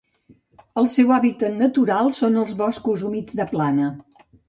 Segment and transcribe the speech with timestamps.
[0.81, 3.97] El seu hàbitat natural són els boscos humits de plana.